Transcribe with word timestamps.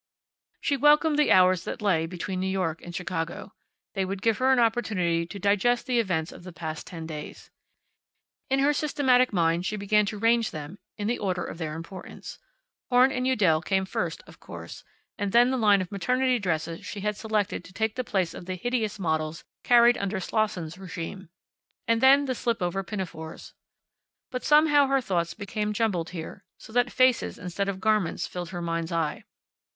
She 0.61 0.77
welcomed 0.77 1.19
the 1.19 1.31
hours 1.31 1.63
that 1.65 1.79
lay 1.79 2.07
between 2.07 2.39
New 2.39 2.47
York 2.47 2.81
and 2.81 2.95
Chicago. 2.95 3.53
They 3.93 4.03
would 4.03 4.23
give 4.23 4.39
her 4.39 4.51
an 4.51 4.57
opportunity 4.57 5.27
to 5.27 5.37
digest 5.37 5.85
the 5.85 5.99
events 5.99 6.31
of 6.31 6.43
the 6.43 6.51
past 6.51 6.87
ten 6.87 7.05
days. 7.05 7.51
In 8.49 8.57
her 8.61 8.73
systematic 8.73 9.31
mind 9.31 9.63
she 9.67 9.75
began 9.75 10.07
to 10.07 10.17
range 10.17 10.49
them 10.49 10.79
in 10.97 11.05
the 11.07 11.19
order 11.19 11.45
of 11.45 11.59
their 11.59 11.75
importance. 11.75 12.39
Horn 12.89 13.11
& 13.25 13.25
Udell 13.31 13.61
came 13.61 13.85
first, 13.85 14.23
of 14.25 14.39
course, 14.39 14.83
and 15.19 15.33
then 15.33 15.51
the 15.51 15.55
line 15.57 15.81
of 15.81 15.91
maternity 15.91 16.39
dresses 16.39 16.83
she 16.83 17.01
had 17.01 17.15
selected 17.15 17.63
to 17.63 17.71
take 17.71 17.93
the 17.93 18.03
place 18.03 18.33
of 18.33 18.47
the 18.47 18.55
hideous 18.55 18.97
models 18.97 19.43
carried 19.63 19.99
under 19.99 20.19
Slosson's 20.19 20.79
regime. 20.79 21.29
And 21.87 22.01
then 22.01 22.25
the 22.25 22.33
slip 22.33 22.59
over 22.59 22.81
pinafores. 22.83 23.53
But 24.31 24.43
somehow 24.43 24.87
her 24.87 24.99
thoughts 24.99 25.35
became 25.35 25.73
jumbled 25.73 26.09
here, 26.09 26.43
so 26.57 26.73
that 26.73 26.91
faces 26.91 27.37
instead 27.37 27.69
of 27.69 27.79
garments 27.79 28.25
filled 28.25 28.49
her 28.49 28.63
mind's 28.63 28.91
eye. 28.91 29.25